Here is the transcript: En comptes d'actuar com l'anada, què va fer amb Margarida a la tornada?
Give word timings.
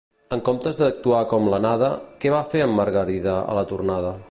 En 0.35 0.39
comptes 0.45 0.79
d'actuar 0.79 1.19
com 1.33 1.45
l'anada, 1.53 1.91
què 2.25 2.33
va 2.37 2.41
fer 2.55 2.65
amb 2.67 2.77
Margarida 2.81 3.39
a 3.53 3.59
la 3.61 3.67
tornada? 3.75 4.19